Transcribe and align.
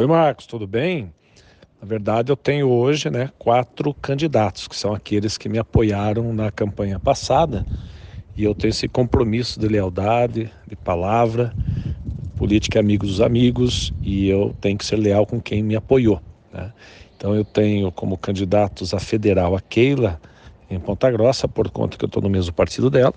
Oi, 0.00 0.06
Marcos, 0.06 0.46
tudo 0.46 0.66
bem? 0.66 1.12
Na 1.78 1.86
verdade, 1.86 2.32
eu 2.32 2.36
tenho 2.36 2.70
hoje 2.70 3.10
né, 3.10 3.28
quatro 3.38 3.92
candidatos, 3.92 4.66
que 4.66 4.74
são 4.74 4.94
aqueles 4.94 5.36
que 5.36 5.46
me 5.46 5.58
apoiaram 5.58 6.32
na 6.32 6.50
campanha 6.50 6.98
passada, 6.98 7.66
e 8.34 8.42
eu 8.42 8.54
tenho 8.54 8.70
esse 8.70 8.88
compromisso 8.88 9.60
de 9.60 9.68
lealdade, 9.68 10.50
de 10.66 10.74
palavra, 10.74 11.54
política 12.34 12.78
é 12.78 12.80
amigos 12.80 13.10
dos 13.10 13.20
amigos, 13.20 13.92
e 14.02 14.26
eu 14.26 14.56
tenho 14.58 14.78
que 14.78 14.86
ser 14.86 14.96
leal 14.96 15.26
com 15.26 15.38
quem 15.38 15.62
me 15.62 15.76
apoiou. 15.76 16.18
Né? 16.50 16.72
Então, 17.14 17.36
eu 17.36 17.44
tenho 17.44 17.92
como 17.92 18.16
candidatos 18.16 18.94
a 18.94 18.98
federal 18.98 19.54
a 19.54 19.60
Keila, 19.60 20.18
em 20.70 20.80
Ponta 20.80 21.10
Grossa, 21.10 21.46
por 21.46 21.70
conta 21.70 21.98
que 21.98 22.04
eu 22.06 22.08
estou 22.08 22.22
no 22.22 22.30
mesmo 22.30 22.54
partido 22.54 22.88
dela, 22.88 23.12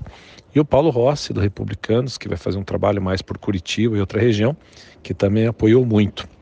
e 0.54 0.59
o 0.59 0.65
Paulo 0.65 0.89
Rossi, 0.89 1.31
do 1.31 1.39
Republicanos, 1.39 2.18
que 2.18 2.27
vai 2.27 2.38
fazer 2.38 2.57
um 2.57 2.63
trabalho 2.65 3.02
mais 3.02 3.21
por 3.21 3.38
Curitiba 3.38 3.95
e 3.95 4.02
outra 4.02 4.20
região, 4.20 4.57
que 5.02 5.13
também 5.13 5.47
apoiou 5.47 5.86
muito. 5.86 6.32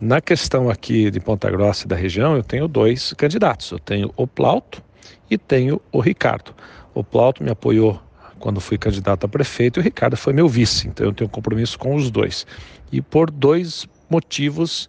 Na 0.00 0.18
questão 0.18 0.70
aqui 0.70 1.10
de 1.10 1.20
Ponta 1.20 1.50
Grossa 1.50 1.84
e 1.84 1.86
da 1.86 1.94
região, 1.94 2.34
eu 2.34 2.42
tenho 2.42 2.66
dois 2.66 3.12
candidatos. 3.12 3.70
Eu 3.70 3.78
tenho 3.78 4.10
o 4.16 4.26
Plauto 4.26 4.82
e 5.30 5.36
tenho 5.36 5.78
o 5.92 6.00
Ricardo. 6.00 6.54
O 6.94 7.04
Plauto 7.04 7.44
me 7.44 7.50
apoiou 7.50 8.00
quando 8.38 8.62
fui 8.62 8.78
candidato 8.78 9.26
a 9.26 9.28
prefeito 9.28 9.78
e 9.78 9.80
o 9.80 9.82
Ricardo 9.82 10.16
foi 10.16 10.32
meu 10.32 10.48
vice, 10.48 10.88
então 10.88 11.04
eu 11.04 11.12
tenho 11.12 11.28
compromisso 11.28 11.78
com 11.78 11.94
os 11.94 12.10
dois. 12.10 12.46
E 12.90 13.02
por 13.02 13.30
dois 13.30 13.86
motivos 14.08 14.88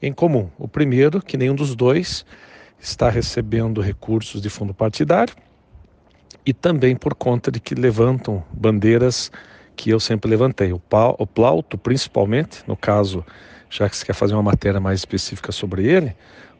em 0.00 0.12
comum. 0.12 0.48
O 0.56 0.68
primeiro, 0.68 1.20
que 1.20 1.36
nenhum 1.36 1.56
dos 1.56 1.74
dois 1.74 2.24
está 2.78 3.10
recebendo 3.10 3.80
recursos 3.80 4.40
de 4.40 4.48
fundo 4.48 4.72
partidário 4.72 5.34
e 6.46 6.54
também 6.54 6.94
por 6.94 7.16
conta 7.16 7.50
de 7.50 7.58
que 7.58 7.74
levantam 7.74 8.44
bandeiras 8.52 9.28
que 9.74 9.90
eu 9.90 9.98
sempre 9.98 10.30
levantei. 10.30 10.72
O 10.72 11.26
Plauto, 11.26 11.76
principalmente, 11.76 12.62
no 12.68 12.76
caso, 12.76 13.24
já 13.72 13.88
que 13.88 13.96
você 13.96 14.04
quer 14.04 14.12
fazer 14.12 14.34
uma 14.34 14.42
matéria 14.42 14.78
mais 14.78 15.00
específica 15.00 15.50
sobre 15.50 15.86
ele, 15.86 16.14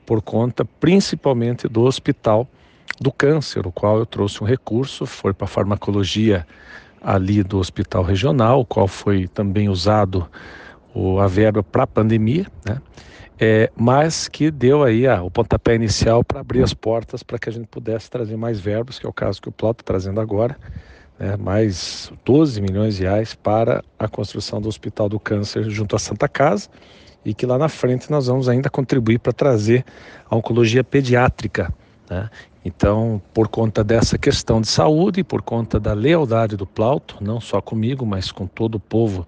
por 0.07 0.23
conta 0.23 0.65
principalmente 0.65 1.69
do 1.69 1.83
Hospital 1.83 2.49
do 2.99 3.13
Câncer, 3.13 3.67
o 3.67 3.73
qual 3.73 3.99
eu 3.99 4.07
trouxe 4.07 4.43
um 4.43 4.47
recurso, 4.47 5.05
foi 5.05 5.35
para 5.35 5.45
a 5.45 5.49
farmacologia 5.49 6.47
ali 7.03 7.43
do 7.43 7.59
Hospital 7.59 8.03
Regional, 8.03 8.61
o 8.61 8.65
qual 8.65 8.89
foi 8.89 9.29
também 9.29 9.69
usado 9.69 10.27
o, 10.95 11.21
a 11.21 11.27
verba 11.27 11.63
para 11.63 11.83
a 11.83 11.87
pandemia, 11.87 12.47
né? 12.65 12.81
é, 13.39 13.71
mas 13.77 14.27
que 14.27 14.51
deu 14.51 14.83
aí 14.83 15.07
ah, 15.07 15.23
o 15.23 15.31
pontapé 15.31 15.75
inicial 15.75 16.25
para 16.25 16.41
abrir 16.41 16.63
as 16.63 16.73
portas 16.73 17.23
para 17.23 17.39
que 17.39 17.49
a 17.49 17.53
gente 17.53 17.67
pudesse 17.67 18.09
trazer 18.09 18.37
mais 18.37 18.59
verbos, 18.59 18.99
que 18.99 19.05
é 19.05 19.09
o 19.09 19.13
caso 19.13 19.43
que 19.43 19.49
o 19.51 19.53
Plot 19.53 19.81
está 19.81 19.85
trazendo 19.85 20.21
agora, 20.21 20.57
né, 21.19 21.37
mais 21.37 22.13
12 22.25 22.61
milhões 22.61 22.97
de 22.97 23.03
reais 23.03 23.35
para 23.35 23.83
a 23.99 24.09
construção 24.09 24.61
do 24.61 24.69
Hospital 24.69 25.09
do 25.09 25.21
Câncer 25.21 25.69
junto 25.71 25.97
à 25.97 25.99
Santa 25.99 26.29
Casa 26.29 26.69
e 27.25 27.33
que 27.33 27.47
lá 27.47 27.57
na 27.57 27.69
frente 27.69 28.11
nós 28.11 28.27
vamos 28.27 28.49
ainda 28.49 28.69
contribuir 28.69 29.19
para 29.19 29.33
trazer 29.33 29.85
a 30.29 30.37
oncologia 30.37 30.83
pediátrica. 30.83 31.73
Né? 32.11 32.29
Então, 32.65 33.21
por 33.33 33.49
conta 33.49 33.83
dessa 33.83 34.19
questão 34.19 34.61
de 34.61 34.69
saúde, 34.69 35.25
por 35.25 35.43
conta 35.43 35.81
da 35.81 35.93
lealdade 35.93 36.57
do 36.57 36.67
Plauto, 36.67 37.17
não 37.21 37.41
só 37.41 37.61
comigo, 37.61 38.07
mas 38.07 38.31
com 38.31 38.47
todo 38.47 38.77
o 38.77 38.81
povo 38.81 39.27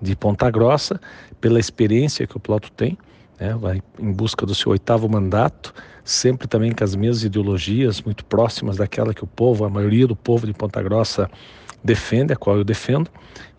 de 0.00 0.14
Ponta 0.14 0.50
Grossa, 0.50 1.00
pela 1.40 1.58
experiência 1.58 2.26
que 2.26 2.36
o 2.36 2.40
Plauto 2.40 2.70
tem, 2.72 2.98
né, 3.38 3.54
vai 3.54 3.82
em 3.98 4.12
busca 4.12 4.46
do 4.46 4.54
seu 4.54 4.72
oitavo 4.72 5.08
mandato, 5.08 5.74
sempre 6.04 6.46
também 6.46 6.72
com 6.72 6.84
as 6.84 6.94
mesmas 6.94 7.24
ideologias 7.24 8.00
muito 8.02 8.24
próximas 8.24 8.76
daquela 8.76 9.14
que 9.14 9.24
o 9.24 9.26
povo, 9.26 9.64
a 9.64 9.70
maioria 9.70 10.06
do 10.06 10.16
povo 10.16 10.46
de 10.46 10.52
Ponta 10.52 10.82
Grossa 10.82 11.30
defende, 11.82 12.32
a 12.32 12.36
qual 12.36 12.56
eu 12.56 12.64
defendo. 12.64 13.10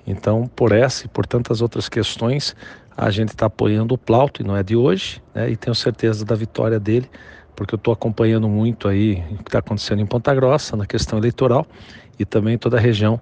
Então, 0.05 0.47
por 0.55 0.71
essa 0.71 1.05
e 1.05 1.09
por 1.09 1.25
tantas 1.25 1.61
outras 1.61 1.89
questões, 1.89 2.55
a 2.95 3.09
gente 3.09 3.29
está 3.29 3.47
apoiando 3.47 3.95
o 3.95 3.97
Plauto, 3.97 4.41
e 4.41 4.45
não 4.45 4.55
é 4.55 4.63
de 4.63 4.75
hoje, 4.75 5.21
né, 5.33 5.49
e 5.49 5.55
tenho 5.55 5.75
certeza 5.75 6.23
da 6.23 6.35
vitória 6.35 6.79
dele, 6.79 7.09
porque 7.55 7.73
eu 7.73 7.77
estou 7.77 7.93
acompanhando 7.93 8.47
muito 8.47 8.87
aí 8.87 9.23
o 9.31 9.37
que 9.37 9.49
está 9.49 9.59
acontecendo 9.59 10.01
em 10.01 10.05
Ponta 10.05 10.33
Grossa, 10.33 10.75
na 10.75 10.85
questão 10.85 11.17
eleitoral, 11.17 11.65
e 12.19 12.25
também 12.25 12.57
toda 12.57 12.77
a 12.77 12.79
região 12.79 13.19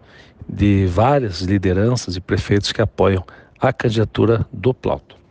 de 0.48 0.86
várias 0.88 1.42
lideranças 1.42 2.16
e 2.16 2.22
prefeitos 2.22 2.72
que 2.72 2.82
apoiam 2.82 3.24
a 3.60 3.72
candidatura 3.72 4.46
do 4.52 4.74
Plauto. 4.74 5.23